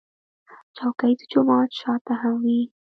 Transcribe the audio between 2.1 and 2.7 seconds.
هم وي.